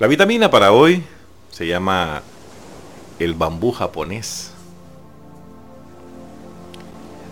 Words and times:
La 0.00 0.08
vitamina 0.08 0.50
para 0.50 0.72
hoy 0.72 1.04
se 1.52 1.68
llama 1.68 2.22
el 3.20 3.34
bambú 3.34 3.70
japonés. 3.70 4.52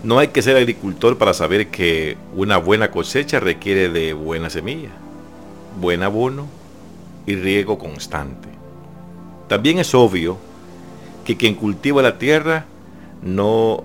No 0.01 0.17
hay 0.17 0.29
que 0.29 0.41
ser 0.41 0.55
agricultor 0.55 1.17
para 1.17 1.33
saber 1.33 1.67
que 1.67 2.15
una 2.33 2.55
buena 2.55 2.89
cosecha 2.89 3.41
requiere 3.41 3.89
de 3.89 4.13
buena 4.13 4.49
semilla, 4.49 4.91
buen 5.81 6.03
abono 6.03 6.47
y 7.25 7.35
riego 7.35 7.77
constante. 7.77 8.47
También 9.49 9.79
es 9.79 9.93
obvio 9.93 10.37
que 11.25 11.35
quien 11.35 11.55
cultiva 11.55 12.01
la 12.01 12.17
tierra 12.17 12.63
no 13.21 13.83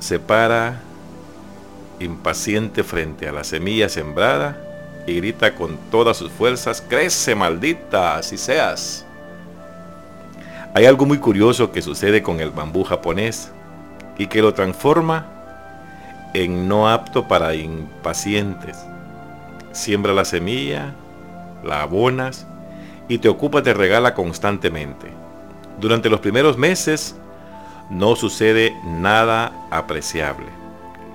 se 0.00 0.18
para 0.18 0.82
impaciente 1.98 2.84
frente 2.84 3.26
a 3.26 3.32
la 3.32 3.42
semilla 3.42 3.88
sembrada 3.88 4.65
y 5.06 5.14
grita 5.14 5.54
con 5.54 5.76
todas 5.90 6.16
sus 6.16 6.30
fuerzas, 6.30 6.82
crece 6.86 7.34
maldita, 7.34 8.16
así 8.16 8.36
seas. 8.36 9.04
Hay 10.74 10.84
algo 10.84 11.06
muy 11.06 11.18
curioso 11.18 11.72
que 11.72 11.80
sucede 11.80 12.22
con 12.22 12.40
el 12.40 12.50
bambú 12.50 12.84
japonés 12.84 13.50
y 14.18 14.26
que 14.26 14.42
lo 14.42 14.52
transforma 14.52 15.26
en 16.34 16.68
no 16.68 16.88
apto 16.88 17.28
para 17.28 17.54
impacientes. 17.54 18.76
Siembra 19.72 20.12
la 20.12 20.24
semilla, 20.24 20.94
la 21.64 21.82
abonas 21.82 22.46
y 23.08 23.18
te 23.18 23.28
ocupas 23.28 23.64
de 23.64 23.74
regala 23.74 24.14
constantemente. 24.14 25.06
Durante 25.80 26.10
los 26.10 26.20
primeros 26.20 26.58
meses 26.58 27.16
no 27.90 28.16
sucede 28.16 28.74
nada 28.84 29.52
apreciable. 29.70 30.46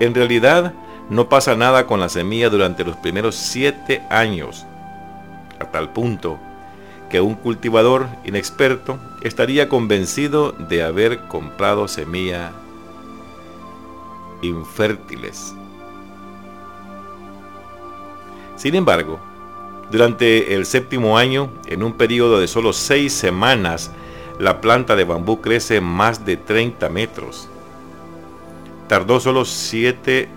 En 0.00 0.14
realidad 0.14 0.72
no 1.10 1.28
pasa 1.28 1.56
nada 1.56 1.86
con 1.86 2.00
la 2.00 2.08
semilla 2.08 2.48
durante 2.48 2.84
los 2.84 2.96
primeros 2.96 3.36
siete 3.36 4.02
años, 4.10 4.66
a 5.58 5.66
tal 5.66 5.92
punto 5.92 6.38
que 7.10 7.20
un 7.20 7.34
cultivador 7.34 8.06
inexperto 8.24 8.98
estaría 9.20 9.68
convencido 9.68 10.52
de 10.52 10.82
haber 10.82 11.28
comprado 11.28 11.86
semilla 11.86 12.52
infértiles. 14.40 15.54
Sin 18.56 18.74
embargo, 18.74 19.20
durante 19.90 20.54
el 20.54 20.64
séptimo 20.64 21.18
año, 21.18 21.50
en 21.66 21.82
un 21.82 21.92
periodo 21.92 22.40
de 22.40 22.48
solo 22.48 22.72
seis 22.72 23.12
semanas, 23.12 23.90
la 24.38 24.62
planta 24.62 24.96
de 24.96 25.04
bambú 25.04 25.42
crece 25.42 25.82
más 25.82 26.24
de 26.24 26.38
30 26.38 26.88
metros. 26.88 27.48
Tardó 28.88 29.20
solo 29.20 29.44
siete 29.44 30.30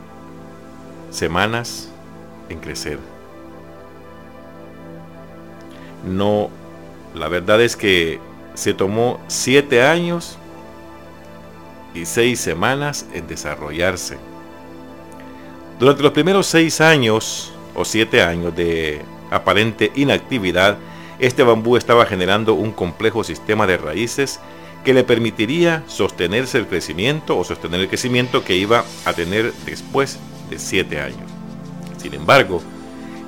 semanas 1.10 1.90
en 2.50 2.60
crecer. 2.60 3.00
No, 6.06 6.50
la 7.16 7.28
verdad 7.28 7.62
es 7.62 7.76
que 7.76 8.20
se 8.54 8.74
tomó 8.74 9.20
siete 9.28 9.82
años 9.82 10.38
y 11.94 12.06
seis 12.06 12.40
semanas 12.40 13.06
en 13.14 13.28
desarrollarse. 13.28 14.18
Durante 15.80 16.04
los 16.04 16.12
primeros 16.12 16.46
seis 16.48 16.80
años 16.80 17.52
o 17.74 17.84
siete 17.84 18.22
años 18.22 18.56
de 18.56 19.02
aparente 19.32 19.92
inactividad, 19.96 20.78
este 21.20 21.44
bambú 21.44 21.78
estaba 21.78 22.06
generando 22.06 22.54
un 22.54 22.72
complejo 22.72 23.24
sistema 23.24 23.66
de 23.66 23.78
raíces 23.78 24.40
que 24.84 24.94
le 24.94 25.04
permitiría 25.04 25.84
sostenerse 25.88 26.58
el 26.60 26.68
crecimiento 26.68 27.38
o 27.38 27.44
sostener 27.44 27.82
el 27.82 27.88
crecimiento 27.88 28.44
que 28.44 28.56
iba 28.56 28.86
a 29.06 29.14
tener 29.14 29.52
después 29.66 30.20
de 30.50 30.60
siete 30.60 31.00
años. 31.00 31.30
Sin 31.98 32.14
embargo, 32.14 32.62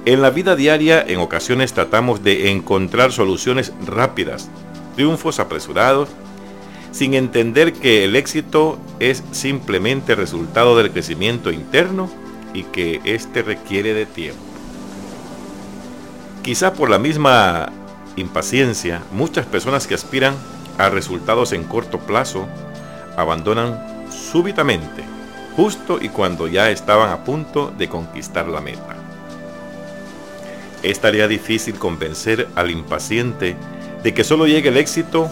en 0.05 0.21
la 0.21 0.29
vida 0.29 0.55
diaria 0.55 1.03
en 1.05 1.19
ocasiones 1.19 1.73
tratamos 1.73 2.23
de 2.23 2.51
encontrar 2.51 3.11
soluciones 3.11 3.73
rápidas, 3.85 4.49
triunfos 4.95 5.39
apresurados 5.39 6.09
sin 6.91 7.13
entender 7.13 7.73
que 7.73 8.05
el 8.05 8.15
éxito 8.15 8.79
es 8.99 9.23
simplemente 9.31 10.15
resultado 10.15 10.77
del 10.77 10.91
crecimiento 10.91 11.51
interno 11.51 12.09
y 12.53 12.63
que 12.63 13.01
éste 13.03 13.43
requiere 13.43 13.93
de 13.93 14.05
tiempo. 14.05 14.41
Quizá 16.41 16.73
por 16.73 16.89
la 16.89 16.97
misma 16.97 17.71
impaciencia, 18.15 19.03
muchas 19.11 19.45
personas 19.45 19.85
que 19.85 19.93
aspiran 19.93 20.35
a 20.77 20.89
resultados 20.89 21.51
en 21.51 21.65
corto 21.65 21.99
plazo 21.99 22.47
abandonan 23.17 24.07
súbitamente, 24.09 25.03
justo 25.57 25.97
y 25.99 26.09
cuando 26.09 26.47
ya 26.47 26.69
estaban 26.69 27.09
a 27.09 27.23
punto 27.23 27.73
de 27.75 27.89
conquistar 27.89 28.47
la 28.47 28.61
meta. 28.61 28.95
Es 30.83 31.01
tarea 31.01 31.27
difícil 31.27 31.79
convencer 31.79 32.47
al 32.55 32.69
impaciente 32.69 33.57
de 34.03 34.13
que 34.13 34.23
solo 34.23 34.45
llegue 34.45 34.69
el 34.69 34.77
éxito 34.77 35.29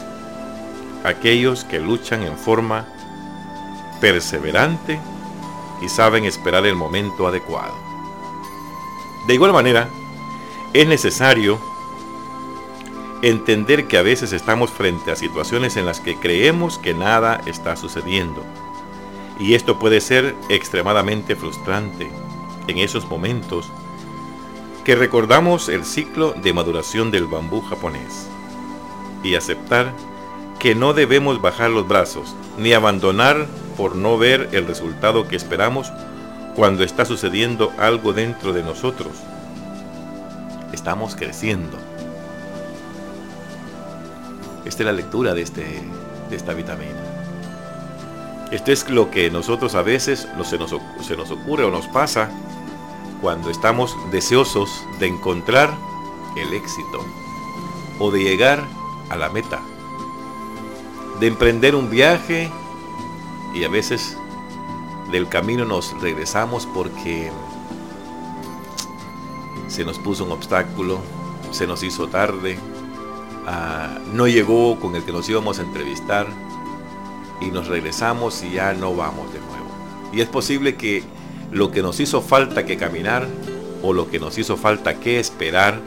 aquellos 1.03 1.63
que 1.63 1.79
luchan 1.79 2.23
en 2.23 2.35
forma 2.35 2.87
perseverante 4.01 4.99
y 5.83 5.89
saben 5.89 6.25
esperar 6.25 6.65
el 6.65 6.75
momento 6.75 7.27
adecuado. 7.27 7.75
De 9.27 9.35
igual 9.35 9.53
manera, 9.53 9.87
es 10.73 10.87
necesario 10.87 11.59
entender 13.21 13.87
que 13.87 13.99
a 13.99 14.01
veces 14.01 14.33
estamos 14.33 14.71
frente 14.71 15.11
a 15.11 15.15
situaciones 15.15 15.77
en 15.77 15.85
las 15.85 15.99
que 15.99 16.15
creemos 16.15 16.79
que 16.79 16.95
nada 16.95 17.41
está 17.45 17.75
sucediendo. 17.75 18.43
Y 19.39 19.53
esto 19.53 19.79
puede 19.79 20.01
ser 20.01 20.35
extremadamente 20.49 21.35
frustrante 21.35 22.09
en 22.67 22.77
esos 22.77 23.07
momentos 23.07 23.71
que 24.83 24.95
recordamos 24.95 25.67
el 25.67 25.83
ciclo 25.83 26.33
de 26.33 26.53
maduración 26.53 27.11
del 27.11 27.25
bambú 27.25 27.61
japonés 27.61 28.27
y 29.23 29.35
aceptar 29.35 29.93
que 30.59 30.75
no 30.75 30.93
debemos 30.93 31.41
bajar 31.41 31.71
los 31.71 31.87
brazos 31.87 32.35
ni 32.57 32.73
abandonar 32.73 33.47
por 33.75 33.95
no 33.95 34.17
ver 34.17 34.49
el 34.53 34.67
resultado 34.67 35.27
que 35.27 35.35
esperamos 35.35 35.91
cuando 36.55 36.83
está 36.83 37.03
sucediendo 37.03 37.73
algo 37.77 38.13
dentro 38.13 38.53
de 38.53 38.63
nosotros. 38.63 39.11
Estamos 40.71 41.15
creciendo. 41.15 41.77
Esta 44.65 44.83
es 44.83 44.85
la 44.85 44.93
lectura 44.93 45.33
de, 45.33 45.41
este, 45.41 45.81
de 46.29 46.35
esta 46.35 46.53
vitamina. 46.53 47.04
Esto 48.55 48.71
es 48.71 48.89
lo 48.89 49.11
que 49.11 49.29
nosotros 49.29 49.75
a 49.75 49.81
veces 49.81 50.29
se, 50.45 50.57
nos, 50.57 50.73
se 51.01 51.17
nos 51.17 51.29
ocurre 51.29 51.65
o 51.65 51.71
nos 51.71 51.87
pasa 51.87 52.31
cuando 53.19 53.49
estamos 53.49 53.93
deseosos 54.11 54.85
de 54.97 55.07
encontrar 55.07 55.77
el 56.37 56.53
éxito 56.53 57.03
o 57.99 58.11
de 58.11 58.23
llegar 58.23 58.65
a 59.09 59.17
la 59.17 59.27
meta 59.27 59.59
de 61.19 61.27
emprender 61.27 61.75
un 61.75 61.89
viaje 61.89 62.49
y 63.53 63.65
a 63.65 63.69
veces 63.69 64.17
del 65.11 65.27
camino 65.27 65.65
nos 65.65 65.99
regresamos 65.99 66.65
porque 66.65 67.33
se 69.67 69.83
nos 69.83 69.99
puso 69.99 70.23
un 70.23 70.31
obstáculo, 70.31 71.01
se 71.51 71.67
nos 71.67 71.83
hizo 71.83 72.07
tarde, 72.07 72.57
ah, 73.47 73.99
no 74.13 74.27
llegó 74.27 74.79
con 74.79 74.95
el 74.95 75.03
que 75.03 75.11
nos 75.11 75.27
íbamos 75.27 75.59
a 75.59 75.63
entrevistar 75.63 76.27
y 77.41 77.51
nos 77.51 77.67
regresamos 77.67 78.43
y 78.43 78.53
ya 78.53 78.73
no 78.73 78.95
vamos 78.95 79.31
de 79.33 79.39
nuevo. 79.39 79.65
Y 80.13 80.21
es 80.21 80.27
posible 80.27 80.75
que 80.75 81.03
lo 81.51 81.71
que 81.71 81.81
nos 81.81 81.99
hizo 81.99 82.21
falta 82.21 82.65
que 82.65 82.77
caminar 82.77 83.27
o 83.83 83.93
lo 83.93 84.09
que 84.09 84.19
nos 84.19 84.37
hizo 84.37 84.57
falta 84.57 84.95
que 84.99 85.19
esperar 85.19 85.79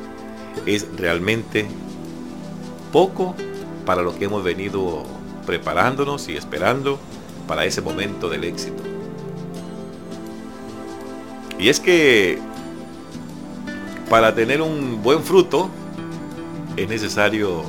es 0.66 0.87
realmente 0.97 1.66
poco 2.92 3.34
para 3.84 4.03
lo 4.03 4.19
que 4.19 4.26
hemos 4.26 4.44
venido 4.44 5.04
preparándonos 5.47 6.28
y 6.28 6.37
esperando 6.37 6.98
para 7.47 7.64
ese 7.64 7.81
momento 7.81 8.28
del 8.28 8.44
éxito. 8.44 8.82
Y 11.58 11.70
es 11.70 11.81
que 11.81 12.38
para 14.08 14.34
tener 14.34 14.62
un 14.62 15.03
buen 15.03 15.22
fruto 15.22 15.69
es 16.76 16.88
necesario 16.88 17.62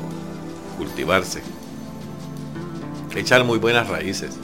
cultivarse, 0.78 1.42
echar 3.20 3.44
muy 3.44 3.60
buenas 3.60 3.88
raíces. 3.88 4.36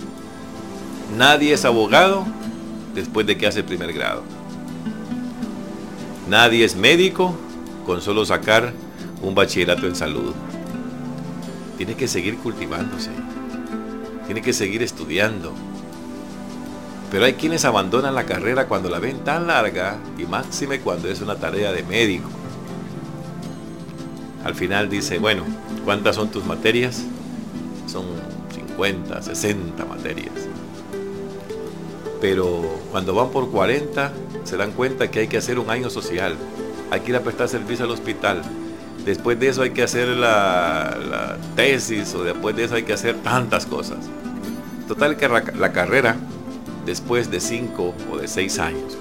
Nadie 1.17 1.53
es 1.53 1.65
abogado 1.65 2.25
después 2.93 3.25
de 3.25 3.37
que 3.37 3.47
hace 3.47 3.59
el 3.59 3.65
primer 3.65 3.93
grado. 3.93 4.23
Nadie 6.29 6.65
es 6.65 6.75
médico 6.75 7.35
con 7.85 8.01
solo 8.01 8.25
sacar 8.25 8.73
un 9.21 9.35
bachillerato 9.35 9.87
en 9.87 9.95
salud 9.95 10.33
tiene 11.77 11.95
que 11.95 12.07
seguir 12.07 12.37
cultivándose, 12.37 13.11
tiene 14.25 14.41
que 14.41 14.53
seguir 14.53 14.81
estudiando. 14.81 15.53
Pero 17.11 17.25
hay 17.25 17.33
quienes 17.33 17.65
abandonan 17.65 18.15
la 18.15 18.25
carrera 18.25 18.67
cuando 18.67 18.89
la 18.89 18.99
ven 18.99 19.19
tan 19.19 19.47
larga 19.47 19.97
y 20.17 20.25
máxime 20.25 20.79
cuando 20.79 21.07
es 21.07 21.21
una 21.21 21.35
tarea 21.35 21.71
de 21.71 21.83
médico. 21.83 22.29
Al 24.43 24.55
final 24.55 24.89
dice, 24.89 25.19
bueno, 25.19 25.43
¿cuántas 25.83 26.15
son 26.15 26.29
tus 26.29 26.45
materias? 26.45 27.03
Son 27.87 28.05
50, 28.75 29.21
60 29.21 29.85
materias. 29.85 30.33
Pero 32.21 32.79
cuando 32.91 33.13
van 33.13 33.29
por 33.29 33.51
40 33.51 34.11
se 34.43 34.57
dan 34.57 34.71
cuenta 34.71 35.09
que 35.09 35.19
hay 35.19 35.27
que 35.27 35.37
hacer 35.37 35.59
un 35.59 35.69
año 35.69 35.89
social, 35.89 36.35
hay 36.91 37.01
que 37.01 37.11
ir 37.11 37.15
a 37.15 37.21
prestar 37.21 37.49
servicio 37.49 37.85
al 37.85 37.91
hospital, 37.91 38.41
Después 39.05 39.39
de 39.39 39.49
eso 39.49 39.61
hay 39.61 39.69
que 39.69 39.83
hacer 39.83 40.07
la, 40.07 41.37
tesis 41.55 42.15
o 42.15 42.23
después 42.23 42.55
de 42.55 42.63
eso 42.63 42.73
hay 42.73 42.83
que 42.83 42.93
hacer 42.93 43.15
tantas 43.17 43.67
cosas. 43.67 43.99
Total 44.87 45.15
que 45.15 45.29
la, 45.29 45.71
carrera, 45.71 46.15
después 46.87 47.29
de 47.29 47.39
5 47.39 47.93
o 48.11 48.17
de 48.17 48.27
6 48.27 48.59
años, 48.59 48.97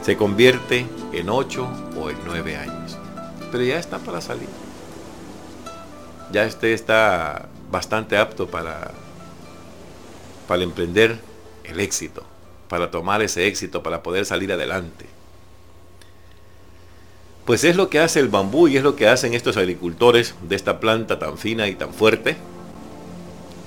se 0.00 0.16
convierte 0.16 0.86
en 1.12 1.28
8 1.28 1.68
o 2.00 2.08
en 2.08 2.16
9 2.24 2.56
años. 2.56 2.98
Pero 3.52 3.62
ya 3.62 3.78
está 3.78 3.98
para 3.98 4.22
salir. 4.22 4.48
Ya 6.32 6.46
usted 6.46 6.68
está 6.68 7.46
bastante 7.74 8.16
apto 8.16 8.46
para, 8.46 8.92
para 10.46 10.62
emprender 10.62 11.18
el 11.64 11.80
éxito, 11.80 12.22
para 12.68 12.92
tomar 12.92 13.20
ese 13.20 13.48
éxito, 13.48 13.82
para 13.82 14.00
poder 14.00 14.24
salir 14.26 14.52
adelante. 14.52 15.06
Pues 17.44 17.64
es 17.64 17.74
lo 17.74 17.90
que 17.90 17.98
hace 17.98 18.20
el 18.20 18.28
bambú 18.28 18.68
y 18.68 18.76
es 18.76 18.84
lo 18.84 18.94
que 18.94 19.08
hacen 19.08 19.34
estos 19.34 19.56
agricultores 19.56 20.36
de 20.48 20.54
esta 20.54 20.78
planta 20.78 21.18
tan 21.18 21.36
fina 21.36 21.66
y 21.66 21.74
tan 21.74 21.92
fuerte, 21.92 22.36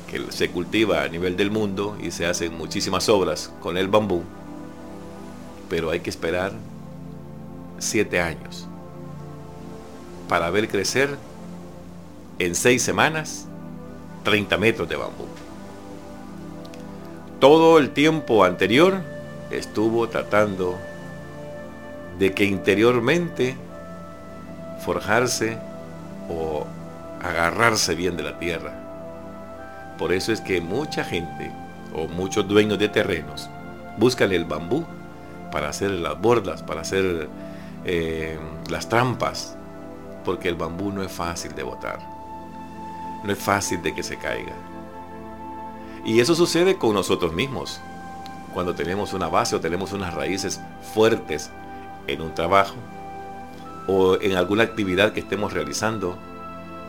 que 0.10 0.32
se 0.32 0.50
cultiva 0.52 1.04
a 1.04 1.10
nivel 1.10 1.36
del 1.36 1.52
mundo 1.52 1.98
y 2.02 2.12
se 2.12 2.26
hacen 2.26 2.58
muchísimas 2.58 3.10
obras 3.10 3.52
con 3.60 3.76
el 3.76 3.90
bambú, 3.90 4.24
pero 5.70 5.92
hay 5.92 6.00
que 6.00 6.10
esperar 6.10 6.54
siete 7.78 8.22
años 8.22 8.70
para 10.30 10.50
ver 10.50 10.70
crecer 10.70 11.10
en 12.40 12.56
seis 12.56 12.82
semanas 12.82 13.47
30 14.28 14.58
metros 14.58 14.90
de 14.90 14.98
bambú. 14.98 15.26
Todo 17.40 17.78
el 17.78 17.92
tiempo 17.92 18.44
anterior 18.44 19.02
estuvo 19.52 20.10
tratando 20.10 20.78
de 22.20 22.34
que 22.34 22.44
interiormente 22.44 23.56
forjarse 24.84 25.58
o 26.30 26.68
agarrarse 27.24 27.96
bien 27.96 28.18
de 28.18 28.24
la 28.24 28.38
tierra. 28.38 28.74
Por 29.98 30.12
eso 30.12 30.34
es 30.34 30.42
que 30.42 30.60
mucha 30.60 31.06
gente 31.06 31.50
o 31.96 32.10
muchos 32.10 32.46
dueños 32.50 32.78
de 32.80 32.90
terrenos 32.90 33.50
buscan 33.98 34.34
el 34.34 34.44
bambú 34.44 34.86
para 35.54 35.70
hacer 35.70 35.92
las 35.92 36.20
bordas, 36.20 36.64
para 36.64 36.82
hacer 36.82 37.30
eh, 37.86 38.38
las 38.70 38.90
trampas, 38.90 39.56
porque 40.26 40.50
el 40.50 40.56
bambú 40.56 40.92
no 40.92 41.02
es 41.02 41.14
fácil 41.14 41.56
de 41.56 41.64
botar, 41.64 42.17
no 43.28 43.34
es 43.34 43.40
fácil 43.40 43.82
de 43.82 43.94
que 43.94 44.04
se 44.04 44.18
caiga. 44.18 44.54
Y 46.06 46.22
eso 46.22 46.34
sucede 46.34 46.78
con 46.78 46.94
nosotros 46.94 47.34
mismos, 47.34 47.82
cuando 48.54 48.74
tenemos 48.74 49.12
una 49.12 49.28
base 49.28 49.56
o 49.58 49.60
tenemos 49.60 49.92
unas 49.92 50.14
raíces 50.14 50.62
fuertes 50.94 51.52
en 52.08 52.22
un 52.22 52.34
trabajo, 52.34 52.76
o 53.86 54.16
en 54.22 54.38
alguna 54.38 54.64
actividad 54.64 55.12
que 55.12 55.20
estemos 55.20 55.52
realizando, 55.52 56.18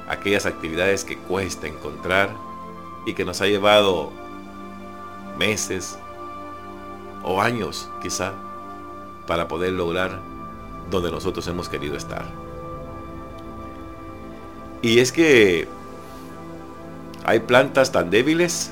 aquellas 0.09 0.47
actividades 0.47 1.05
que 1.05 1.19
cuesta 1.19 1.67
encontrar 1.67 2.31
y 3.05 3.15
que 3.15 3.25
nos 3.25 3.41
ha 3.41 3.47
llevado 3.47 4.13
meses 5.39 5.99
o 7.25 7.43
años 7.43 7.91
quizá 8.01 8.33
para 9.27 9.49
poder 9.49 9.73
lograr 9.73 10.21
donde 10.89 11.11
nosotros 11.11 11.47
hemos 11.49 11.69
querido 11.69 11.97
estar. 11.97 12.25
Y 14.81 15.01
es 15.01 15.11
que 15.11 15.69
hay 17.29 17.41
plantas 17.41 17.93
tan 17.93 18.09
débiles 18.09 18.71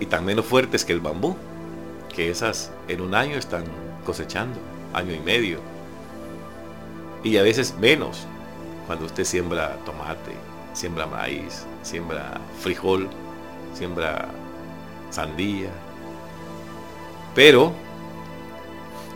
y 0.00 0.06
tan 0.06 0.24
menos 0.24 0.46
fuertes 0.46 0.84
que 0.84 0.92
el 0.92 0.98
bambú, 0.98 1.36
que 2.12 2.28
esas 2.28 2.72
en 2.88 3.00
un 3.00 3.14
año 3.14 3.36
están 3.36 3.62
cosechando, 4.04 4.58
año 4.92 5.14
y 5.14 5.20
medio, 5.20 5.60
y 7.22 7.36
a 7.36 7.44
veces 7.44 7.76
menos 7.78 8.26
cuando 8.88 9.06
usted 9.06 9.22
siembra 9.22 9.76
tomate, 9.84 10.32
siembra 10.72 11.06
maíz, 11.06 11.64
siembra 11.84 12.40
frijol, 12.58 13.08
siembra 13.74 14.26
sandía. 15.10 15.70
Pero 17.32 17.72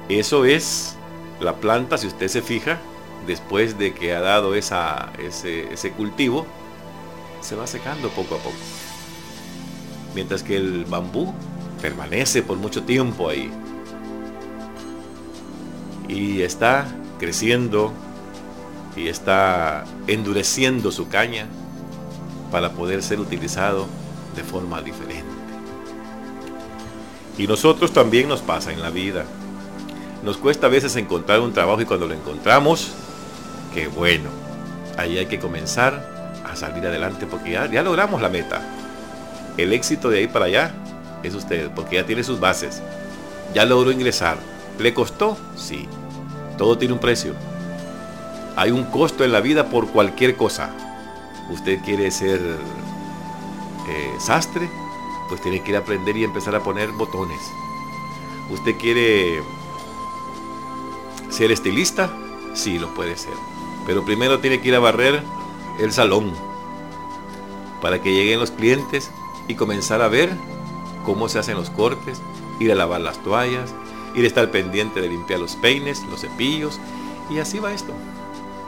eso 0.09 0.45
es 0.45 0.97
la 1.41 1.57
planta, 1.57 1.99
si 1.99 2.07
usted 2.07 2.29
se 2.29 2.43
fija, 2.43 2.79
después 3.27 3.77
de 3.77 3.93
que 3.93 4.15
ha 4.15 4.21
dado 4.21 4.55
esa, 4.55 5.11
ese, 5.19 5.73
ese 5.73 5.91
cultivo, 5.91 6.47
se 7.41 7.57
va 7.57 7.67
secando 7.67 8.09
poco 8.11 8.35
a 8.35 8.39
poco. 8.39 8.57
Mientras 10.15 10.43
que 10.43 10.57
el 10.57 10.85
bambú 10.85 11.33
permanece 11.81 12.43
por 12.43 12.59
mucho 12.59 12.83
tiempo 12.83 13.29
ahí. 13.29 13.51
Y 16.09 16.43
está 16.43 16.89
creciendo 17.19 17.93
y 18.97 19.09
está 19.09 19.85
endureciendo 20.07 20.91
su 20.91 21.09
caña 21.09 21.47
para 22.51 22.73
poder 22.73 23.03
ser 23.03 23.21
utilizado 23.21 23.87
de 24.35 24.43
forma 24.43 24.83
diferente. 24.83 25.25
Y 27.39 27.47
nosotros 27.47 27.93
también 27.93 28.29
nos 28.29 28.41
pasa 28.41 28.73
en 28.73 28.83
la 28.83 28.91
vida. 28.91 29.25
Nos 30.25 30.37
cuesta 30.37 30.67
a 30.67 30.71
veces 30.71 30.97
encontrar 30.97 31.41
un 31.41 31.53
trabajo 31.53 31.81
y 31.81 31.87
cuando 31.87 32.07
lo 32.07 32.15
encontramos, 32.15 32.93
qué 33.73 33.89
bueno. 33.89 34.29
Ahí 34.99 35.17
hay 35.17 35.27
que 35.27 35.39
comenzar 35.39 36.20
a 36.51 36.57
salir 36.57 36.87
adelante 36.87 37.27
porque 37.27 37.53
ya, 37.53 37.83
logramos 37.83 38.21
la 38.21 38.29
meta. 38.29 38.61
El 39.57 39.73
éxito 39.73 40.09
de 40.11 40.19
ahí 40.19 40.27
para 40.27 40.47
allá 40.47 40.73
es 41.23 41.35
usted, 41.35 41.71
porque 41.75 41.97
ya 41.97 42.07
tiene 42.07 42.25
sus 42.25 42.41
bases. 42.41 42.83
Ya 43.55 43.65
logró 43.65 43.91
ingresar. 43.91 44.39
¿Le 44.79 44.95
costó? 44.95 45.37
Sí. 45.57 45.89
Todo 46.57 46.79
tiene 46.79 46.95
un 46.95 47.01
precio. 47.01 47.35
Hay 48.57 48.71
un 48.71 48.85
costo 48.85 49.25
en 49.25 49.33
la 49.33 49.41
vida 49.41 49.67
por 49.67 49.89
cualquier 49.89 50.37
cosa. 50.37 50.71
Usted 51.51 51.81
quiere 51.85 52.11
ser 52.11 52.41
eh, 53.89 54.15
sastre, 54.19 54.69
pues 55.29 55.41
tiene 55.41 55.63
que 55.63 55.71
ir 55.71 55.77
a 55.77 55.81
aprender 55.81 56.17
y 56.17 56.25
empezar 56.25 56.55
a 56.55 56.63
poner 56.63 56.91
botones. 56.91 57.41
Usted 58.51 58.77
quiere 58.77 59.43
ser 61.29 61.53
estilista, 61.53 62.11
sí, 62.55 62.79
lo 62.79 62.93
puede 62.95 63.17
ser. 63.17 63.35
Pero 63.87 64.05
primero 64.05 64.41
tiene 64.41 64.61
que 64.61 64.69
ir 64.69 64.75
a 64.75 64.81
barrer 64.81 65.23
el 65.81 65.93
salón 65.93 66.33
para 67.81 68.01
que 68.01 68.13
lleguen 68.13 68.39
los 68.39 68.51
clientes 68.51 69.11
y 69.49 69.55
comenzar 69.55 70.03
a 70.03 70.09
ver 70.09 70.31
cómo 71.05 71.29
se 71.29 71.39
hacen 71.39 71.57
los 71.57 71.71
cortes, 71.71 72.21
ir 72.59 72.71
a 72.71 72.75
lavar 72.75 73.01
las 73.01 73.23
toallas, 73.23 73.75
ir 74.15 74.25
a 74.25 74.29
estar 74.29 74.51
pendiente 74.51 75.01
de 75.01 75.09
limpiar 75.09 75.41
los 75.41 75.57
peines, 75.57 76.03
los 76.11 76.21
cepillos, 76.21 76.79
y 77.31 77.39
así 77.39 77.59
va 77.59 77.73
esto. 77.73 77.93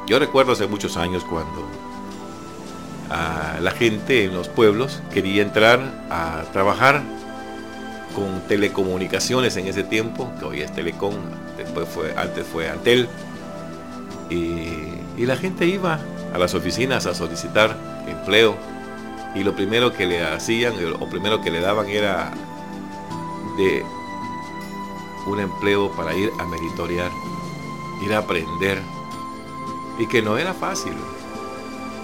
Yo 0.07 0.19
recuerdo 0.19 0.53
hace 0.53 0.67
muchos 0.67 0.97
años 0.97 1.25
cuando 1.25 1.67
la 3.61 3.71
gente 3.73 4.25
en 4.25 4.35
los 4.35 4.49
pueblos 4.49 5.03
quería 5.13 5.43
entrar 5.43 6.07
a 6.11 6.45
trabajar 6.53 7.03
con 8.15 8.41
telecomunicaciones 8.49 9.57
en 9.59 9.67
ese 9.67 9.85
tiempo, 9.85 10.33
que 10.39 10.47
hoy 10.47 10.63
es 10.63 10.73
Telecom, 10.75 11.15
después 11.59 11.87
fue, 11.89 12.15
antes 12.17 12.47
fue 12.47 12.71
Antel, 12.71 13.09
y 14.31 15.27
la 15.27 15.37
gente 15.37 15.67
iba 15.67 16.01
a 16.33 16.39
las 16.39 16.55
oficinas 16.55 17.07
a 17.07 17.15
solicitar 17.15 17.77
empleo 18.07 18.57
y 19.35 19.43
lo 19.43 19.55
primero 19.55 19.93
que 19.93 20.07
le 20.07 20.23
hacían 20.23 20.75
o 21.01 21.09
primero 21.09 21.41
que 21.41 21.51
le 21.51 21.61
daban 21.61 21.89
era 21.89 22.33
de 23.57 23.85
un 25.27 25.41
empleo 25.41 25.91
para 25.93 26.15
ir 26.15 26.31
a 26.39 26.45
meritoriar, 26.45 27.11
ir 28.03 28.13
a 28.13 28.19
aprender. 28.19 28.83
Y 29.99 30.07
que 30.07 30.23
no 30.23 30.39
era 30.39 30.55
fácil. 30.55 30.95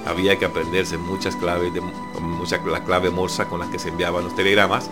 Había 0.06 0.38
que 0.38 0.44
aprenderse 0.44 0.96
muchas 0.96 1.36
claves, 1.36 1.74
de, 1.74 1.80
mucha, 1.80 2.58
la 2.64 2.84
clave 2.84 3.10
morsa 3.10 3.48
con 3.48 3.60
las 3.60 3.68
que 3.68 3.78
se 3.78 3.88
enviaban 3.88 4.24
los 4.24 4.34
telegramas. 4.34 4.90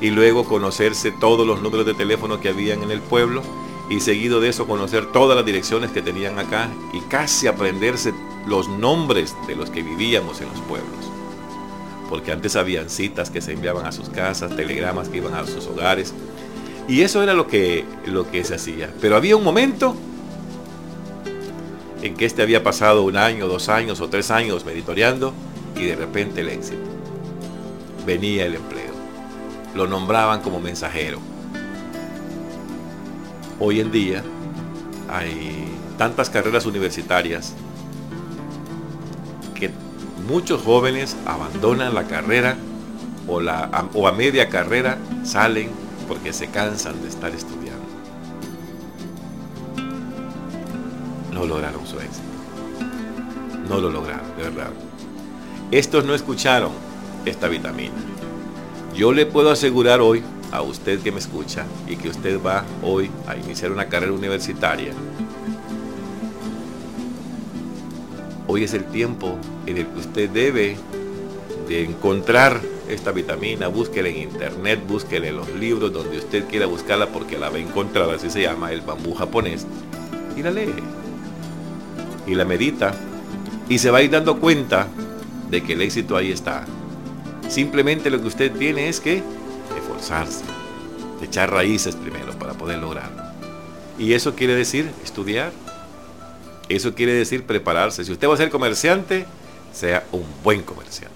Y 0.00 0.10
luego 0.10 0.44
conocerse 0.44 1.12
todos 1.12 1.46
los 1.46 1.62
números 1.62 1.86
de 1.86 1.94
teléfono 1.94 2.40
que 2.40 2.48
habían 2.48 2.82
en 2.82 2.90
el 2.90 3.00
pueblo. 3.00 3.42
Y 3.90 4.00
seguido 4.00 4.40
de 4.40 4.48
eso 4.48 4.66
conocer 4.66 5.12
todas 5.12 5.36
las 5.36 5.44
direcciones 5.44 5.90
que 5.90 6.02
tenían 6.02 6.38
acá. 6.38 6.70
Y 6.92 7.00
casi 7.00 7.46
aprenderse 7.46 8.14
los 8.46 8.68
nombres 8.68 9.34
de 9.46 9.56
los 9.56 9.70
que 9.70 9.82
vivíamos 9.82 10.40
en 10.40 10.48
los 10.48 10.60
pueblos 10.60 11.14
porque 12.08 12.32
antes 12.32 12.54
habían 12.54 12.90
citas 12.90 13.30
que 13.30 13.40
se 13.40 13.52
enviaban 13.52 13.86
a 13.86 13.90
sus 13.90 14.08
casas, 14.08 14.54
telegramas 14.54 15.08
que 15.08 15.16
iban 15.16 15.34
a 15.34 15.44
sus 15.46 15.66
hogares, 15.66 16.14
y 16.86 17.00
eso 17.00 17.22
era 17.22 17.34
lo 17.34 17.46
que, 17.46 17.84
lo 18.06 18.30
que 18.30 18.44
se 18.44 18.54
hacía. 18.54 18.92
Pero 19.00 19.16
había 19.16 19.36
un 19.36 19.44
momento 19.44 19.96
en 22.02 22.14
que 22.14 22.26
este 22.26 22.42
había 22.42 22.62
pasado 22.62 23.02
un 23.02 23.16
año, 23.16 23.48
dos 23.48 23.68
años 23.68 24.00
o 24.00 24.08
tres 24.08 24.30
años 24.30 24.64
meditoreando 24.64 25.32
y 25.76 25.84
de 25.84 25.96
repente 25.96 26.42
el 26.42 26.50
éxito. 26.50 26.82
Venía 28.06 28.44
el 28.44 28.56
empleo. 28.56 28.92
Lo 29.74 29.86
nombraban 29.86 30.42
como 30.42 30.60
mensajero. 30.60 31.18
Hoy 33.60 33.80
en 33.80 33.92
día 33.92 34.22
hay 35.08 35.68
tantas 35.96 36.28
carreras 36.28 36.66
universitarias 36.66 37.54
que 39.54 39.70
muchos 40.28 40.60
jóvenes 40.62 41.16
abandonan 41.24 41.94
la 41.94 42.04
carrera 42.04 42.56
o, 43.28 43.40
o 43.94 44.08
a 44.08 44.12
media 44.12 44.48
carrera 44.48 44.98
salen 45.24 45.70
porque 46.08 46.32
se 46.32 46.48
cansan 46.48 47.00
de 47.00 47.08
estar 47.08 47.32
estudiando. 47.32 47.84
No 51.32 51.46
lograron 51.46 51.86
su 51.86 51.98
éxito. 52.00 52.22
no 53.68 53.78
lo 53.78 53.90
lograron, 53.90 54.36
de 54.36 54.42
verdad. 54.42 54.70
Estos 55.70 56.04
no 56.04 56.14
escucharon 56.14 56.72
esta 57.24 57.48
vitamina. 57.48 57.94
Yo 58.94 59.12
le 59.12 59.26
puedo 59.26 59.50
asegurar 59.50 60.00
hoy 60.00 60.22
a 60.54 60.62
usted 60.62 61.00
que 61.00 61.10
me 61.10 61.18
escucha 61.18 61.66
y 61.88 61.96
que 61.96 62.08
usted 62.08 62.40
va 62.40 62.64
hoy 62.80 63.10
a 63.26 63.36
iniciar 63.36 63.72
una 63.72 63.88
carrera 63.88 64.12
universitaria. 64.12 64.92
Hoy 68.46 68.62
es 68.62 68.72
el 68.72 68.84
tiempo 68.84 69.36
en 69.66 69.78
el 69.78 69.86
que 69.88 69.98
usted 69.98 70.30
debe 70.30 70.76
de 71.66 71.84
encontrar 71.84 72.60
esta 72.88 73.10
vitamina, 73.10 73.66
búsquela 73.66 74.08
en 74.08 74.16
internet, 74.18 74.80
búsquela 74.86 75.26
en 75.26 75.38
los 75.38 75.50
libros 75.54 75.92
donde 75.92 76.18
usted 76.18 76.46
quiera 76.46 76.66
buscarla 76.66 77.08
porque 77.08 77.36
la 77.36 77.50
va 77.50 77.56
a 77.56 77.60
encontrar, 77.60 78.08
así 78.10 78.30
se 78.30 78.42
llama 78.42 78.70
el 78.70 78.82
bambú 78.82 79.12
japonés, 79.12 79.66
y 80.36 80.42
la 80.42 80.52
lee. 80.52 80.72
Y 82.28 82.36
la 82.36 82.44
medita 82.44 82.94
y 83.68 83.78
se 83.78 83.90
va 83.90 83.98
a 83.98 84.02
ir 84.02 84.10
dando 84.10 84.38
cuenta 84.38 84.86
de 85.50 85.64
que 85.64 85.72
el 85.72 85.82
éxito 85.82 86.16
ahí 86.16 86.30
está. 86.30 86.64
Simplemente 87.48 88.08
lo 88.08 88.20
que 88.20 88.28
usted 88.28 88.52
tiene 88.52 88.88
es 88.88 89.00
que 89.00 89.22
esforzarse, 90.04 90.44
echar 91.22 91.50
raíces 91.50 91.96
primero 91.96 92.32
para 92.38 92.54
poder 92.54 92.78
lograrlo. 92.78 93.22
Y 93.98 94.12
eso 94.12 94.34
quiere 94.34 94.54
decir 94.54 94.90
estudiar. 95.02 95.52
Eso 96.68 96.94
quiere 96.94 97.12
decir 97.12 97.44
prepararse. 97.44 98.04
Si 98.04 98.12
usted 98.12 98.28
va 98.28 98.34
a 98.34 98.38
ser 98.38 98.50
comerciante, 98.50 99.26
sea 99.72 100.06
un 100.12 100.24
buen 100.42 100.62
comerciante. 100.62 101.14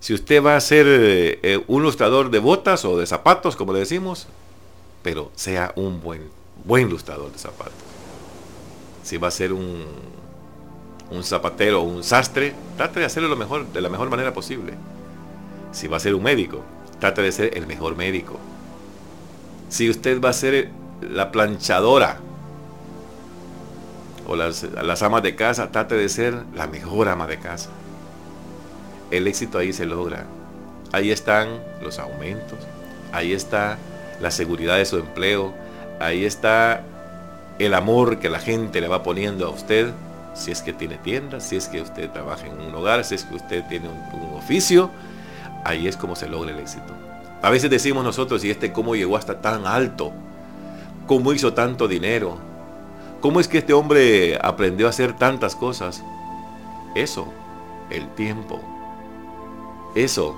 Si 0.00 0.14
usted 0.14 0.42
va 0.42 0.56
a 0.56 0.60
ser 0.60 0.86
eh, 0.88 1.62
un 1.66 1.82
ilustrador 1.82 2.30
de 2.30 2.38
botas 2.38 2.84
o 2.84 2.96
de 2.96 3.06
zapatos, 3.06 3.56
como 3.56 3.72
le 3.72 3.80
decimos, 3.80 4.28
pero 5.02 5.30
sea 5.34 5.72
un 5.74 6.00
buen, 6.00 6.22
buen 6.64 6.86
ilustrador 6.86 7.32
de 7.32 7.38
zapatos. 7.38 7.74
Si 9.02 9.16
va 9.16 9.28
a 9.28 9.32
ser 9.32 9.52
un, 9.52 9.84
un 11.10 11.24
zapatero 11.24 11.80
o 11.80 11.84
un 11.84 12.04
sastre, 12.04 12.54
trate 12.76 13.00
de 13.00 13.06
hacerlo 13.06 13.28
lo 13.28 13.36
mejor, 13.36 13.66
de 13.72 13.80
la 13.80 13.88
mejor 13.88 14.08
manera 14.08 14.32
posible. 14.32 14.74
Si 15.72 15.88
va 15.88 15.96
a 15.96 16.00
ser 16.00 16.14
un 16.14 16.22
médico, 16.22 16.62
trate 17.00 17.22
de 17.22 17.32
ser 17.32 17.56
el 17.56 17.66
mejor 17.66 17.96
médico. 17.96 18.38
Si 19.68 19.88
usted 19.88 20.20
va 20.20 20.30
a 20.30 20.32
ser 20.32 20.70
la 21.00 21.30
planchadora 21.30 22.18
o 24.26 24.36
las, 24.36 24.62
las 24.62 25.02
amas 25.02 25.22
de 25.22 25.34
casa, 25.34 25.70
trate 25.70 25.94
de 25.94 26.08
ser 26.08 26.34
la 26.54 26.66
mejor 26.66 27.08
ama 27.08 27.26
de 27.26 27.38
casa. 27.38 27.70
El 29.10 29.26
éxito 29.26 29.58
ahí 29.58 29.72
se 29.72 29.86
logra. 29.86 30.26
Ahí 30.92 31.10
están 31.10 31.48
los 31.82 31.98
aumentos, 31.98 32.58
ahí 33.12 33.34
está 33.34 33.76
la 34.20 34.30
seguridad 34.30 34.78
de 34.78 34.86
su 34.86 34.96
empleo, 34.96 35.52
ahí 36.00 36.24
está 36.24 36.82
el 37.58 37.74
amor 37.74 38.18
que 38.18 38.30
la 38.30 38.38
gente 38.38 38.80
le 38.80 38.88
va 38.88 39.02
poniendo 39.02 39.46
a 39.46 39.50
usted 39.50 39.92
si 40.34 40.52
es 40.52 40.62
que 40.62 40.72
tiene 40.72 40.96
tienda, 40.98 41.40
si 41.40 41.56
es 41.56 41.68
que 41.68 41.80
usted 41.80 42.10
trabaja 42.10 42.46
en 42.46 42.60
un 42.60 42.74
hogar, 42.74 43.04
si 43.04 43.16
es 43.16 43.24
que 43.24 43.34
usted 43.34 43.64
tiene 43.68 43.88
un, 43.88 44.34
oficio, 44.36 44.90
ahí 45.68 45.86
es 45.86 45.96
como 45.96 46.16
se 46.16 46.28
logra 46.28 46.52
el 46.52 46.58
éxito. 46.58 46.92
A 47.42 47.50
veces 47.50 47.70
decimos 47.70 48.02
nosotros, 48.02 48.44
¿y 48.44 48.50
este 48.50 48.72
cómo 48.72 48.96
llegó 48.96 49.16
hasta 49.16 49.40
tan 49.40 49.66
alto? 49.66 50.12
¿Cómo 51.06 51.32
hizo 51.32 51.52
tanto 51.52 51.86
dinero? 51.86 52.38
¿Cómo 53.20 53.40
es 53.40 53.48
que 53.48 53.58
este 53.58 53.72
hombre 53.72 54.38
aprendió 54.42 54.86
a 54.86 54.90
hacer 54.90 55.16
tantas 55.16 55.54
cosas? 55.54 56.02
Eso, 56.94 57.32
el 57.90 58.08
tiempo. 58.14 58.60
Eso, 59.94 60.36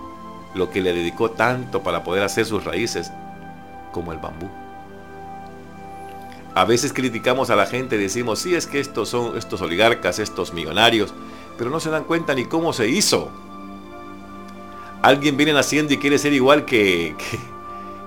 lo 0.54 0.70
que 0.70 0.80
le 0.80 0.92
dedicó 0.92 1.30
tanto 1.30 1.82
para 1.82 2.04
poder 2.04 2.22
hacer 2.22 2.44
sus 2.44 2.64
raíces, 2.64 3.12
como 3.92 4.12
el 4.12 4.18
bambú. 4.18 4.48
A 6.54 6.64
veces 6.64 6.92
criticamos 6.92 7.50
a 7.50 7.56
la 7.56 7.66
gente 7.66 7.96
y 7.96 8.00
decimos, 8.00 8.40
sí, 8.40 8.54
es 8.54 8.66
que 8.66 8.80
estos 8.80 9.08
son 9.08 9.36
estos 9.36 9.60
oligarcas, 9.62 10.18
estos 10.18 10.52
millonarios, 10.52 11.14
pero 11.56 11.70
no 11.70 11.78
se 11.80 11.90
dan 11.90 12.04
cuenta 12.04 12.34
ni 12.34 12.44
cómo 12.44 12.72
se 12.72 12.88
hizo. 12.88 13.30
Alguien 15.02 15.36
viene 15.36 15.52
naciendo 15.52 15.94
y 15.94 15.98
quiere 15.98 16.18
ser 16.18 16.34
igual 16.34 16.64
que, 16.66 17.14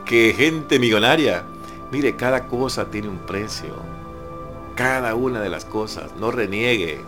que, 0.05 0.33
gente 0.37 0.77
millonaria. 0.77 1.43
Mire, 1.91 2.15
cada 2.15 2.47
cosa 2.47 2.91
tiene 2.91 3.09
un 3.09 3.17
precio. 3.17 3.75
Cada 4.75 5.15
una 5.15 5.41
de 5.41 5.49
las 5.49 5.65
cosas. 5.65 6.11
No 6.19 6.29
reniegue. 6.29 6.99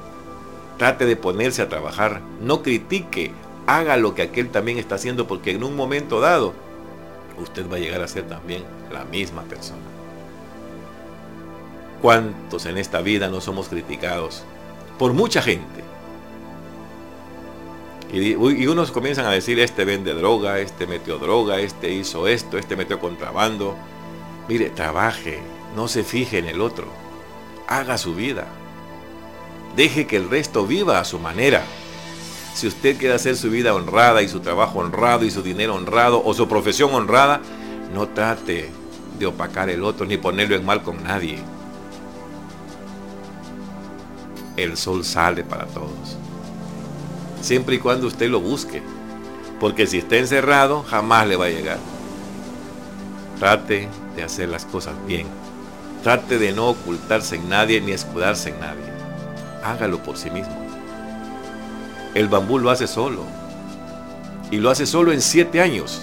Trate 0.77 1.05
de 1.05 1.15
ponerse 1.15 1.61
a 1.61 1.69
trabajar. 1.69 2.21
No 2.41 2.63
critique. 2.63 3.31
Haga 3.67 3.97
lo 3.97 4.15
que 4.15 4.23
aquel 4.23 4.49
también 4.49 4.79
está 4.79 4.95
haciendo 4.95 5.27
porque 5.27 5.51
en 5.51 5.63
un 5.63 5.75
momento 5.75 6.19
dado 6.19 6.53
usted 7.37 7.69
va 7.69 7.75
a 7.75 7.79
llegar 7.79 8.01
a 8.01 8.07
ser 8.07 8.27
también 8.27 8.63
la 8.91 9.05
misma 9.05 9.43
persona. 9.43 9.81
¿Cuántos 12.01 12.65
en 12.65 12.77
esta 12.77 13.01
vida 13.01 13.29
no 13.29 13.41
somos 13.41 13.67
criticados 13.67 14.43
por 14.97 15.13
mucha 15.13 15.41
gente? 15.41 15.83
Y, 18.13 18.35
unos 18.67 18.91
comienzan 18.91 19.25
a 19.25 19.31
decir, 19.31 19.59
este 19.59 19.83
vende 19.83 20.13
droga, 20.13 20.59
este 20.59 20.87
metió 20.87 21.17
droga, 21.17 21.59
este 21.59 21.91
hizo 21.91 22.27
esto, 22.27 22.57
este 22.57 22.75
metió 22.75 22.99
contrabando. 22.99 23.75
Mire, 24.47 24.69
trabaje, 24.69 25.39
no 25.75 25.87
se 25.87 26.03
fije 26.03 26.37
en 26.37 26.45
el 26.45 26.61
otro, 26.61 26.85
haga 27.67 27.97
su 27.97 28.15
vida. 28.15 28.47
Deje 29.75 30.07
que 30.07 30.17
el 30.17 30.29
resto 30.29 30.65
viva 30.65 30.99
a 30.99 31.05
su 31.05 31.19
manera. 31.19 31.63
Si 32.53 32.67
usted 32.67 32.97
quiere 32.97 33.15
hacer 33.15 33.35
su 33.35 33.49
vida 33.49 33.73
honrada 33.73 34.21
y 34.21 34.29
su 34.29 34.39
trabajo 34.39 34.79
honrado 34.79 35.25
y 35.25 35.31
su 35.31 35.41
dinero 35.41 35.75
honrado 35.75 36.21
o 36.23 36.33
su 36.33 36.47
profesión 36.47 36.93
honrada, 36.93 37.41
no 37.93 38.07
trate 38.07 38.69
de 39.19 39.25
opacar 39.25 39.69
el 39.69 39.83
otro 39.83 40.05
ni 40.05 40.17
ponerlo 40.17 40.55
en 40.55 40.65
mal 40.65 40.83
con 40.83 41.03
nadie 41.03 41.43
el 44.57 44.77
sol 44.77 45.03
sale 45.03 45.43
para 45.43 45.65
todos. 45.65 46.17
Siempre 47.45 47.75
y 47.75 47.77
cuando 47.77 48.07
usted 48.07 48.27
lo 48.27 48.41
busque. 48.41 48.81
Porque 49.59 49.85
si 49.85 49.99
está 49.99 50.15
encerrado, 50.15 50.81
jamás 50.81 51.27
le 51.27 51.35
va 51.35 51.45
a 51.45 51.49
llegar. 51.49 51.77
Trate 53.37 53.87
de 54.15 54.23
hacer 54.23 54.49
las 54.49 54.65
cosas 54.65 54.95
bien. 55.05 55.27
Trate 56.01 56.39
de 56.39 56.53
no 56.53 56.69
ocultarse 56.69 57.35
en 57.35 57.47
nadie 57.47 57.81
ni 57.81 57.91
escudarse 57.91 58.49
en 58.49 58.59
nadie. 58.59 58.89
Hágalo 59.63 60.01
por 60.01 60.17
sí 60.17 60.31
mismo. 60.31 60.57
El 62.15 62.29
bambú 62.29 62.57
lo 62.57 62.71
hace 62.71 62.87
solo. 62.87 63.21
Y 64.49 64.57
lo 64.57 64.71
hace 64.71 64.87
solo 64.87 65.11
en 65.11 65.21
siete 65.21 65.61
años. 65.61 66.01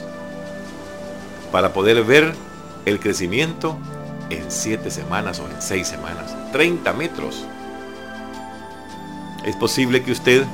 Para 1.50 1.72
poder 1.72 2.04
ver 2.04 2.34
el 2.87 3.00
crecimiento 3.00 3.76
en 4.30 4.49
siete 4.49 4.92
semanas 4.92 5.40
o 5.40 5.50
en 5.50 5.61
seis 5.61 5.88
semanas. 5.88 6.37
30 6.52 6.92
metros. 6.92 7.44
Es 9.44 9.56
posible 9.56 10.04
que 10.04 10.12
usted 10.12 10.46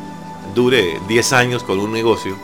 dure 0.55 1.01
10 1.07 1.33
años 1.33 1.63
con 1.63 1.79
un 1.79 1.93
negocio 1.93 2.37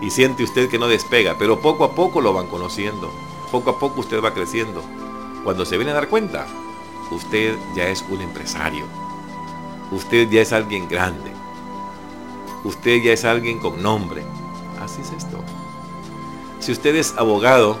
y 0.00 0.10
siente 0.10 0.44
usted 0.44 0.68
que 0.68 0.78
no 0.78 0.88
despega, 0.88 1.36
pero 1.38 1.60
poco 1.60 1.84
a 1.84 1.94
poco 1.94 2.20
lo 2.20 2.32
van 2.32 2.46
conociendo. 2.48 3.10
Poco 3.50 3.70
a 3.70 3.78
poco 3.78 4.00
usted 4.00 4.22
va 4.22 4.34
creciendo. 4.34 4.82
Cuando 5.44 5.64
se 5.64 5.76
viene 5.76 5.92
a 5.92 5.94
dar 5.94 6.08
cuenta, 6.08 6.46
usted 7.10 7.56
ya 7.74 7.88
es 7.88 8.04
un 8.10 8.20
empresario. 8.20 8.84
Usted 9.90 10.28
ya 10.28 10.42
es 10.42 10.52
alguien 10.52 10.88
grande. 10.88 11.32
Usted 12.64 13.02
ya 13.02 13.12
es 13.12 13.24
alguien 13.24 13.58
con 13.58 13.80
nombre. 13.82 14.24
Así 14.82 15.00
es 15.00 15.12
esto. 15.12 15.38
Si 16.58 16.72
usted 16.72 16.96
es 16.96 17.14
abogado, 17.16 17.78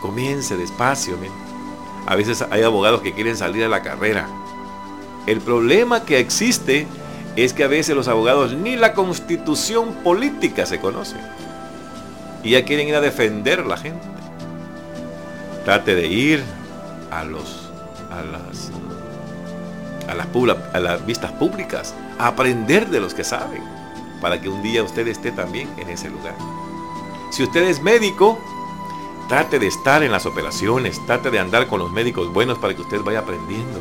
comience 0.00 0.56
despacio. 0.56 1.16
A 2.06 2.14
veces 2.14 2.42
hay 2.50 2.62
abogados 2.62 3.00
que 3.02 3.12
quieren 3.12 3.36
salir 3.36 3.64
a 3.64 3.68
la 3.68 3.82
carrera 3.82 4.28
el 5.28 5.42
problema 5.42 6.06
que 6.06 6.18
existe 6.18 6.86
es 7.44 7.52
que 7.52 7.64
a 7.64 7.68
veces 7.68 7.94
los 7.94 8.08
abogados 8.08 8.52
ni 8.54 8.76
la 8.76 8.94
constitución 8.94 9.94
política 10.04 10.66
se 10.66 10.80
conocen. 10.80 11.20
Y 12.42 12.50
ya 12.50 12.64
quieren 12.64 12.88
ir 12.88 12.94
a 12.94 13.00
defender 13.00 13.60
a 13.60 13.64
la 13.64 13.76
gente. 13.76 14.06
Trate 15.64 15.94
de 15.94 16.06
ir 16.06 16.42
a 17.10 17.24
los 17.24 17.68
las 18.10 18.70
a 20.08 20.14
las, 20.14 20.28
a 20.72 20.80
las 20.80 21.06
vistas 21.06 21.32
públicas, 21.32 21.94
a 22.18 22.28
aprender 22.28 22.88
de 22.88 23.00
los 23.00 23.12
que 23.12 23.24
saben, 23.24 23.62
para 24.20 24.40
que 24.40 24.48
un 24.48 24.62
día 24.62 24.82
usted 24.82 25.06
esté 25.06 25.30
también 25.32 25.68
en 25.78 25.90
ese 25.90 26.08
lugar. 26.08 26.34
Si 27.30 27.42
usted 27.42 27.62
es 27.64 27.82
médico, 27.82 28.38
trate 29.28 29.58
de 29.58 29.66
estar 29.66 30.02
en 30.02 30.10
las 30.10 30.24
operaciones, 30.24 31.04
trate 31.06 31.30
de 31.30 31.38
andar 31.38 31.66
con 31.66 31.78
los 31.78 31.92
médicos 31.92 32.32
buenos 32.32 32.58
para 32.58 32.74
que 32.74 32.80
usted 32.80 33.02
vaya 33.02 33.20
aprendiendo. 33.20 33.80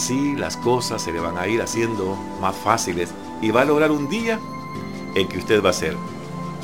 Así 0.00 0.34
las 0.34 0.56
cosas 0.56 1.02
se 1.02 1.12
le 1.12 1.20
van 1.20 1.36
a 1.36 1.46
ir 1.46 1.60
haciendo 1.60 2.16
más 2.40 2.56
fáciles 2.56 3.10
y 3.42 3.50
va 3.50 3.60
a 3.60 3.64
lograr 3.66 3.90
un 3.90 4.08
día 4.08 4.40
en 5.14 5.28
que 5.28 5.36
usted 5.36 5.62
va 5.62 5.68
a 5.68 5.74
ser 5.74 5.94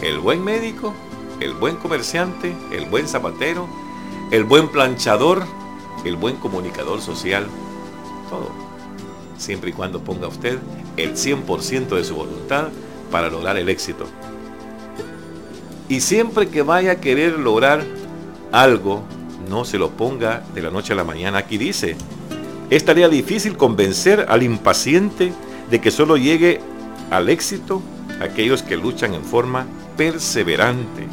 el 0.01 0.21
buen 0.21 0.43
médico, 0.43 0.95
el 1.41 1.53
buen 1.53 1.77
comerciante, 1.77 2.57
el 2.73 2.87
buen 2.87 3.07
zapatero, 3.07 3.69
el 4.31 4.45
buen 4.45 4.69
planchador, 4.69 5.45
el 6.07 6.17
buen 6.17 6.37
comunicador 6.37 7.03
social, 7.03 7.47
todo. 8.31 8.49
Siempre 9.37 9.69
y 9.69 9.73
cuando 9.75 10.01
ponga 10.01 10.29
usted 10.29 10.59
el 10.97 11.13
100% 11.13 11.89
de 11.89 12.05
su 12.05 12.15
voluntad 12.15 12.69
para 13.11 13.29
lograr 13.29 13.59
el 13.59 13.69
éxito. 13.69 14.07
Y 15.91 16.01
siempre 16.01 16.49
que 16.49 16.63
vaya 16.63 16.93
a 16.93 17.01
querer 17.03 17.39
lograr 17.39 17.85
algo, 18.51 19.03
no 19.51 19.67
se 19.67 19.77
lo 19.77 19.91
ponga 19.91 20.43
de 20.55 20.63
la 20.63 20.71
noche 20.71 20.95
a 20.95 20.97
la 20.97 21.05
mañana. 21.05 21.37
Aquí 21.37 21.59
dice, 21.59 21.99
es 22.71 22.85
tarea 22.85 23.09
difícil 23.09 23.57
convencer 23.57 24.27
al 24.29 24.43
impaciente 24.43 25.33
de 25.71 25.81
que 25.81 25.91
solo 25.91 26.17
llegue 26.17 26.61
al 27.11 27.29
éxito 27.29 27.83
aquellos 28.21 28.63
que 28.63 28.77
luchan 28.77 29.15
en 29.15 29.25
forma 29.25 29.67
perseverante 29.97 31.07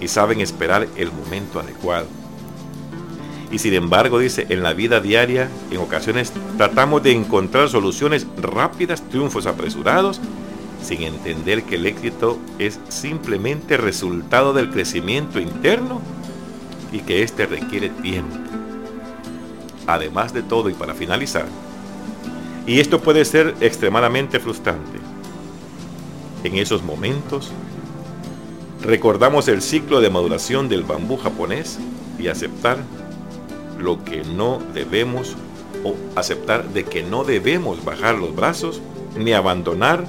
y 0.00 0.08
saben 0.08 0.40
esperar 0.40 0.88
el 0.96 1.12
momento 1.12 1.60
adecuado. 1.60 2.06
Y 3.50 3.58
sin 3.58 3.74
embargo, 3.74 4.18
dice, 4.18 4.46
en 4.48 4.62
la 4.62 4.72
vida 4.72 5.00
diaria, 5.00 5.48
en 5.70 5.78
ocasiones 5.78 6.32
tratamos 6.56 7.02
de 7.02 7.12
encontrar 7.12 7.68
soluciones 7.68 8.26
rápidas, 8.38 9.02
triunfos 9.10 9.46
apresurados, 9.46 10.20
sin 10.82 11.02
entender 11.02 11.62
que 11.62 11.76
el 11.76 11.86
éxito 11.86 12.38
es 12.58 12.80
simplemente 12.88 13.76
resultado 13.76 14.52
del 14.52 14.70
crecimiento 14.70 15.38
interno 15.38 16.00
y 16.90 17.00
que 17.00 17.22
éste 17.22 17.46
requiere 17.46 17.90
tiempo. 17.90 18.41
Además 19.86 20.32
de 20.32 20.42
todo 20.42 20.68
y 20.70 20.74
para 20.74 20.94
finalizar, 20.94 21.46
y 22.66 22.78
esto 22.78 23.00
puede 23.00 23.24
ser 23.24 23.54
extremadamente 23.60 24.38
frustrante, 24.38 24.98
en 26.44 26.56
esos 26.56 26.82
momentos 26.82 27.52
recordamos 28.82 29.48
el 29.48 29.62
ciclo 29.62 30.00
de 30.00 30.10
maduración 30.10 30.68
del 30.68 30.82
bambú 30.82 31.16
japonés 31.16 31.78
y 32.18 32.28
aceptar 32.28 32.78
lo 33.78 34.04
que 34.04 34.24
no 34.24 34.60
debemos 34.74 35.36
o 35.84 35.94
aceptar 36.16 36.68
de 36.68 36.84
que 36.84 37.02
no 37.02 37.24
debemos 37.24 37.84
bajar 37.84 38.16
los 38.16 38.34
brazos 38.34 38.80
ni 39.16 39.32
abandonar 39.32 40.04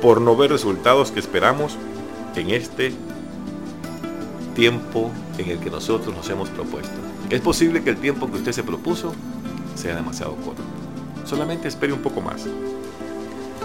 por 0.00 0.20
no 0.20 0.36
ver 0.36 0.50
resultados 0.50 1.10
que 1.10 1.20
esperamos 1.20 1.76
en 2.34 2.50
este 2.50 2.92
tiempo 4.54 5.10
en 5.38 5.50
el 5.50 5.58
que 5.58 5.70
nosotros 5.70 6.14
nos 6.14 6.28
hemos 6.28 6.48
propuesto. 6.50 7.11
Es 7.32 7.40
posible 7.40 7.82
que 7.82 7.88
el 7.88 7.96
tiempo 7.96 8.30
que 8.30 8.36
usted 8.36 8.52
se 8.52 8.62
propuso 8.62 9.14
sea 9.74 9.96
demasiado 9.96 10.36
corto. 10.36 10.60
Solamente 11.24 11.66
espere 11.66 11.94
un 11.94 12.02
poco 12.02 12.20
más. 12.20 12.44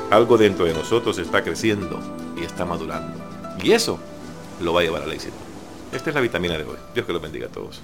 Algo 0.09 0.37
dentro 0.37 0.63
de 0.63 0.73
nosotros 0.73 1.17
está 1.17 1.43
creciendo 1.43 1.99
y 2.39 2.45
está 2.45 2.63
madurando. 2.63 3.19
Y 3.61 3.73
eso 3.73 3.99
lo 4.61 4.71
va 4.71 4.79
a 4.79 4.83
llevar 4.85 5.01
al 5.01 5.11
éxito. 5.11 5.35
Esta 5.91 6.11
es 6.11 6.15
la 6.15 6.21
vitamina 6.21 6.57
de 6.57 6.63
hoy. 6.63 6.77
Dios 6.93 7.05
que 7.05 7.11
lo 7.11 7.19
bendiga 7.19 7.47
a 7.47 7.49
todos. 7.49 7.81